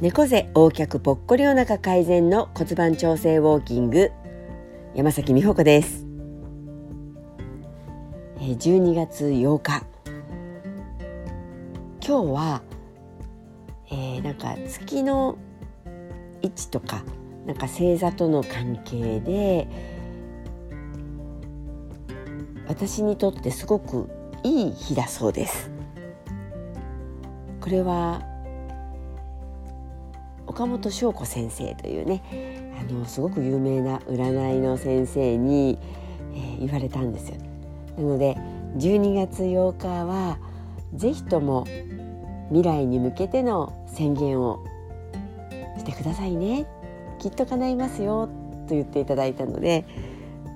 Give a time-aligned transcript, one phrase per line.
[0.00, 4.12] 猫背横脚ぽっこりお腹改善の骨盤調整ウォーキング。
[4.94, 6.06] 山崎美穂子です。
[8.38, 9.82] 12月8日。
[12.00, 12.62] 今日は、
[13.90, 15.36] えー、なんか月の
[16.42, 17.02] 位置とか
[17.44, 19.66] なんか星座との関係で
[22.68, 24.08] 私にとってすごく
[24.44, 25.72] いい日だそうです。
[27.60, 28.27] これは
[30.58, 32.20] 岡本翔子先生というね
[32.80, 35.78] あのすごく有名な占いの先生に、
[36.34, 37.32] えー、言われたんです。
[37.96, 38.36] なので
[38.76, 40.38] 12月8日は
[40.94, 41.64] 是非とも
[42.48, 44.64] 未来に向けての宣言を
[45.78, 46.66] してくださいね
[47.20, 48.28] きっと叶いますよ
[48.68, 49.84] と言っていただいたので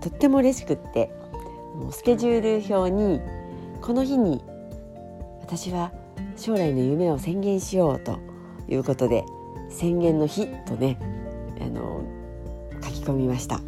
[0.00, 1.10] とっても嬉しくって
[1.74, 3.20] もうスケジュール表に
[3.80, 4.42] この日に
[5.40, 5.92] 私は
[6.36, 8.18] 将来の夢を宣言しようと
[8.68, 9.24] いうことで
[9.70, 10.98] 宣言の日とね
[11.60, 12.02] あの
[12.82, 13.60] 書き込みました。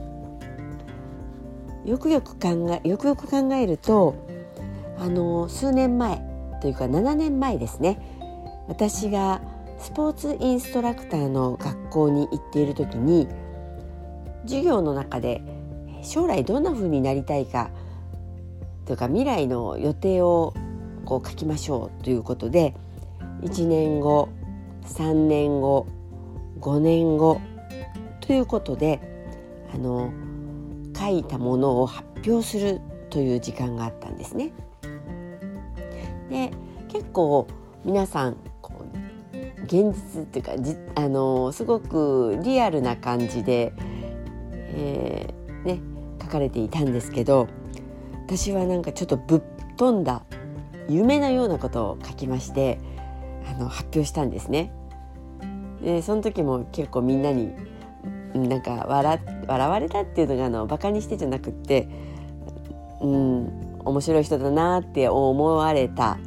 [1.84, 4.14] よくよく考えよくよく考えると
[4.98, 6.23] あの数年前
[6.61, 7.98] というか7年前ですね。
[8.69, 9.41] 私が
[9.78, 13.27] スポーツインストラクターの学校に行っている時に
[14.45, 15.42] 授業の中で
[16.03, 17.70] 将来どんな風になりたいか
[18.86, 20.55] というか未来の予定を
[21.05, 22.75] こう書きましょうということで
[23.42, 24.28] 1年後
[24.84, 25.86] 3年後
[26.61, 27.41] 5年後
[28.20, 29.00] ということで
[29.74, 30.12] あの
[30.97, 32.80] 書いたものを発表する
[33.11, 34.52] という時間があったんですね。
[36.30, 36.50] で
[36.89, 37.47] 結構
[37.84, 43.72] 皆さんこう現実っていうかじあのすごくリアルな感じで、
[44.52, 45.80] えー、ね、
[46.20, 47.48] 書かれていたんですけど
[48.27, 49.42] 私はなんかちょっとぶっ
[49.77, 50.22] 飛んだ
[50.89, 52.78] 夢のようなことを書きまして
[53.53, 54.72] あの発表したんですね。
[55.83, 57.53] でその時も結構みんなに
[58.34, 61.89] なんか笑笑われたっていうのがあのバカにしてじゃなくって
[63.01, 66.18] うん面白い人だなって思われた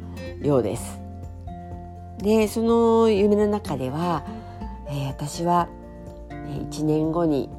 [0.42, 1.00] ようです。
[2.18, 4.24] でその夢の中では、
[4.88, 5.68] えー、私は
[6.30, 7.50] 1年後に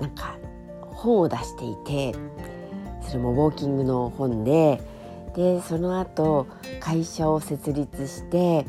[0.00, 0.36] なんか
[0.82, 2.14] 本を出していて
[3.02, 4.80] それもウォーキングの本で
[5.34, 6.46] でその後
[6.80, 8.66] 会社を設立して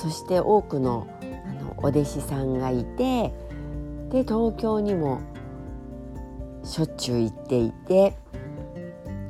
[0.00, 3.32] そして多くのあのお弟子さんがいて
[4.10, 5.20] で東京にも
[6.64, 8.14] しょっちゅう行っていて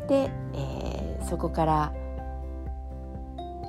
[0.09, 1.92] で、えー、そこから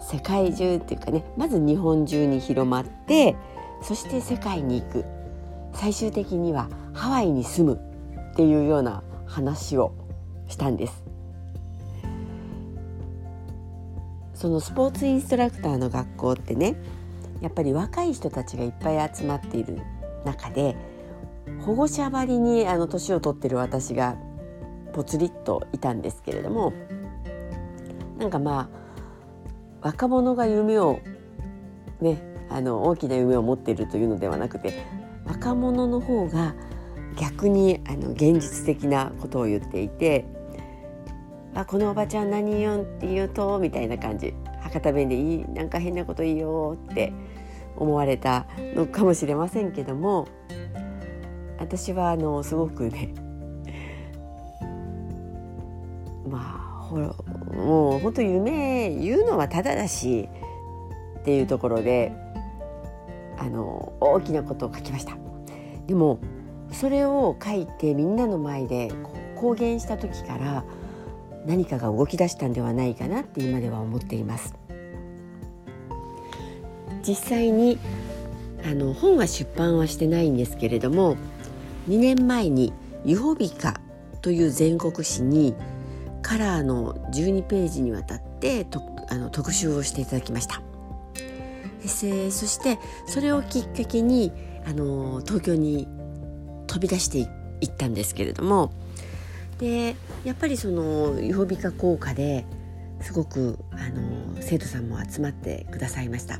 [0.09, 3.35] 世界中っていうかねまず日本中に広まって
[3.81, 5.05] そして世界に行く
[5.73, 7.79] 最終的にはハワイに住む
[8.31, 9.93] っていうような話を
[10.47, 11.03] したんです。
[14.37, 16.75] そのスポーツインストラクターの学校ってね
[17.41, 19.79] やっぱり若い人たちがいっぱい集まっている
[20.25, 20.77] 中で
[21.61, 24.15] 保護者ばりにあの年を取ってる私が
[24.93, 26.71] ぽつりっといたんですけれども
[28.19, 28.69] なんかま
[29.81, 30.99] あ若者が夢を
[31.99, 34.71] ねあの大きな夢を持っているというのではなくて
[35.25, 36.53] 若者の方が
[37.19, 40.25] 逆にあの現実的なことを言っていて
[41.59, 44.33] 「あこのおばちゃん何言うんって言うと」みたいな感じ。
[44.59, 45.45] 博多弁でいい？
[45.53, 47.13] なんか変なこと言いよって
[47.77, 48.45] 思われた
[48.75, 50.27] のかもしれませんけども
[51.57, 53.13] 私はあのすごくね
[56.27, 56.97] まあほ
[57.55, 60.27] もう本当夢言うのはただだし
[61.19, 62.11] っていうところで
[63.37, 65.17] あの大きなことを書きました。
[65.85, 66.19] でも
[66.71, 68.91] それを書いてみんなの前で
[69.35, 70.65] 公言した時から
[71.47, 74.53] 何かが動き出したんではないかなって今では思っています。
[77.07, 77.79] 実際に
[78.65, 81.15] あの本は出版はしてないんですけれども
[81.87, 82.73] 2年前に
[83.05, 83.79] 「ユホビカ」
[84.21, 85.55] という全国誌に
[86.21, 90.61] カラーの12ページにわたってとあの特集をしていただきました。
[91.81, 91.87] そ
[92.45, 94.33] してそれをきっかけに
[94.65, 95.87] あの東京に
[96.67, 98.71] 飛び出していったんですけれども
[99.59, 102.45] でやっぱりそのユホビカ効果で
[103.01, 106.39] すごくあの生徒さんも集まってくださいました。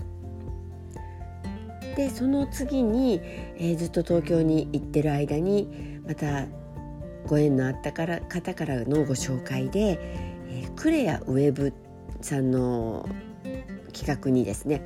[1.96, 3.20] でその次に、
[3.58, 6.46] えー、ずっと東京に行ってる間にまた
[7.26, 10.00] ご縁のあったから方からのご紹介で、
[10.48, 11.74] えー、クレアウェブ
[12.22, 13.10] さんの
[13.94, 14.84] 企画にですね、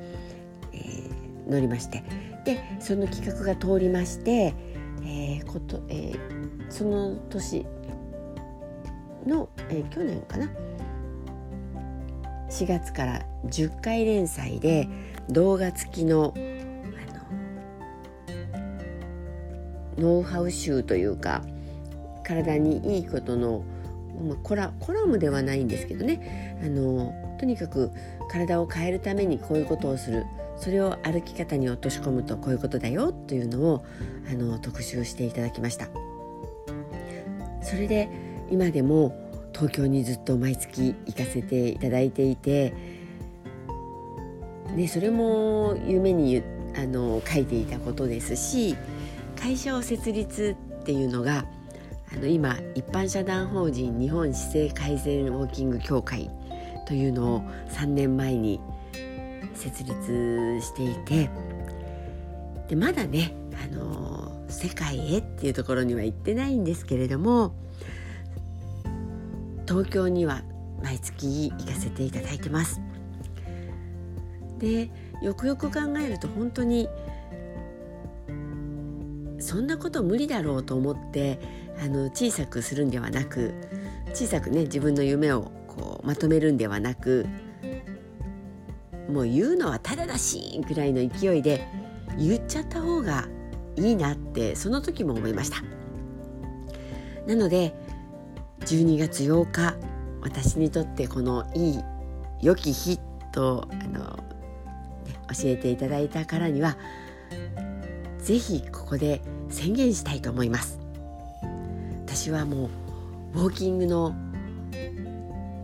[0.72, 2.02] えー、乗りまして
[2.46, 4.54] でその企画が通りまして、
[5.02, 7.66] えーことえー、その年
[9.26, 10.48] の、えー、去年かな
[12.50, 14.88] ？4月から10回連載で
[15.28, 16.34] 動画付きの
[19.98, 21.42] ノウハウ集というか
[22.24, 23.64] 体にいいことの、
[24.26, 26.58] まあ、コラコラムではないんですけどね。
[26.62, 27.90] あのとにかく
[28.30, 30.24] 体を変えるためにこういうことをする。
[30.56, 33.84] それを歩き方に落とし込むとこういうことだよというのを
[34.30, 35.88] あの特集していただきました。
[37.62, 38.08] それで
[38.52, 39.18] 今でも
[39.54, 42.74] 東京にずっと毎月行かせていただいていて、
[44.76, 46.42] ね、それも夢に
[46.76, 48.76] あの書いていたことですし
[49.40, 51.46] 会社を設立っていうのが
[52.12, 56.30] あの今一般社団法人日本姿勢改善ウォーキング協会
[56.86, 58.60] というのを3年前に
[59.54, 61.30] 設立していて
[62.68, 63.34] でまだね
[63.64, 67.54] あの世界へっていうところには行ってないんですけれども
[69.72, 70.42] 東京には
[70.82, 72.82] 毎月行かせていただいてます。
[74.58, 74.90] で
[75.22, 76.90] よくよく考えると本当に
[79.38, 81.40] そんなこと無理だろうと思って
[81.82, 83.54] あの小さくするんではなく
[84.12, 87.26] 小さくね自分の夢をこうまとめるんではなく
[89.08, 91.66] もう言うのはただだしぐらいの勢いで
[92.18, 93.26] 言っちゃった方が
[93.76, 95.56] いいなってその時も思いました
[97.26, 97.74] なので
[98.62, 99.76] 12月8日
[100.22, 101.80] 私にとってこのいい
[102.40, 102.98] 良き日
[103.32, 104.16] とあの、
[105.06, 106.76] ね、教えていただいたからには
[108.18, 110.78] 是非ここで宣言したいと思います。
[112.06, 112.70] 私はも
[113.34, 114.14] うウォーキングの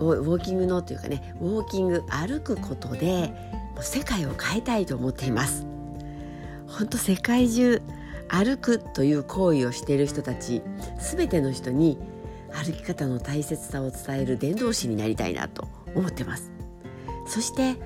[0.01, 3.33] ウォーキングのというかねウォーキング歩くことで
[3.81, 5.67] 世界を変えたいと思っています。
[6.67, 7.81] 本当世界中
[8.29, 10.63] 歩くという行為をしている人たち
[10.99, 11.99] 全ての人に
[12.53, 16.51] 歩き方の大切さを伝える伝道師になりたいなと思ってます
[17.27, 17.77] そして、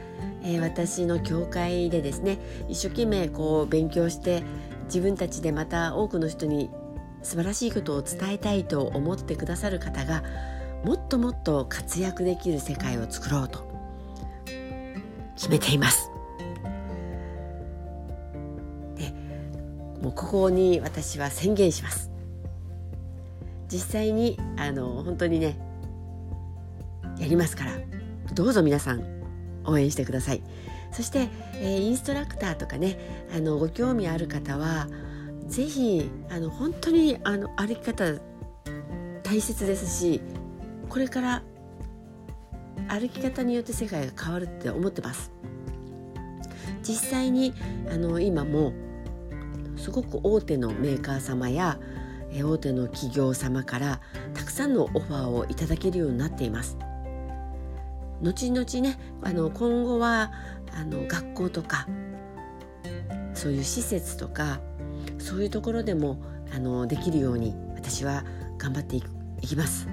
[0.44, 2.38] えー、私の教会でですね
[2.68, 4.42] 一生懸命こう勉強して
[4.84, 6.70] 自分たちでまた多くの人に
[7.22, 10.22] 素晴らしいことを伝えたいと思ってくださる方が
[10.84, 13.66] もっともっと活躍できる世界を作ろうと
[15.36, 16.10] 決めています。
[18.96, 19.12] で
[20.00, 22.11] もうここに私は宣言します。
[23.72, 25.56] 実際にあの本当にね
[27.19, 27.72] やりますから
[28.34, 29.02] どうぞ皆さん
[29.64, 30.42] 応援してください。
[30.92, 32.98] そして、えー、インストラクターとかね
[33.34, 34.88] あのご興味ある方は
[35.46, 38.04] 是非あの本当にあの歩き方
[39.22, 40.20] 大切ですし
[40.90, 41.42] これから
[42.88, 45.32] 歩き方によって世界が変わるって思ってます
[46.82, 47.54] 実際に
[47.90, 48.74] あの今も
[49.76, 51.78] すごく大手のメーカー様や
[52.34, 54.00] 大手の企業様から
[54.34, 56.79] たくさんのオファーをいただけるようになっています。
[58.23, 60.31] 後々ねあの今後は
[60.73, 61.88] あの学校とか
[63.34, 64.61] そういう施設とか
[65.19, 66.23] そういうところでも
[66.55, 68.25] あのできるように私は
[68.58, 69.02] 頑張ってい
[69.46, 69.88] きます。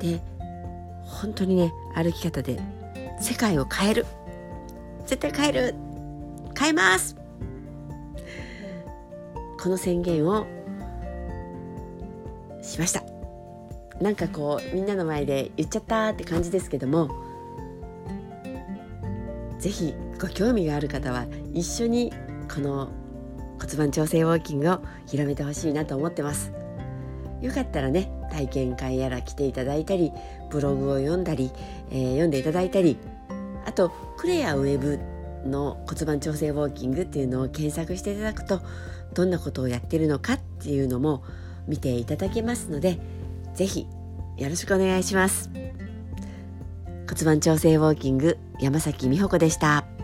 [0.00, 0.20] で
[1.04, 2.60] 本当にね歩き方で
[3.20, 4.06] 世界を変える。
[5.06, 5.74] 絶対変える。
[6.58, 7.16] 変えます。
[9.62, 10.46] この宣言を
[12.66, 13.02] しました。
[14.00, 17.08] なんかこうみんなの前で言っちゃったって感じですけども
[19.58, 22.12] 是非ご興味がある方は一緒に
[22.52, 22.90] この
[23.58, 26.52] 骨盤調整ウォーキングを広めてほしいなと思ってます。
[27.40, 30.12] よかったらね体験会やら来ていただいたり
[30.50, 31.50] ブログを読んだり、
[31.90, 32.98] えー、読んでいただいたり
[33.66, 34.98] あとクレアウェブ
[35.46, 38.60] の骨盤調整ウォーキングっていうのを検索していただくと
[39.14, 41.24] どんなことをやってるのかっていうのも
[41.66, 42.98] 見ていただけますので
[43.54, 43.86] 是非
[44.36, 45.50] よろしくお願いします
[47.08, 49.95] 骨盤調整ウォーキング山崎美穂子でした。